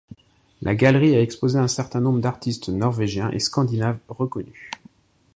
La 0.63 0.73
galerie 0.73 1.15
a 1.15 1.21
exposé 1.21 1.59
un 1.59 1.67
certain 1.67 2.01
nombre 2.01 2.21
d'artistes 2.21 2.69
norvégiens 2.69 3.29
et 3.29 3.39
scandinaves 3.39 3.99
reconus. 4.09 4.71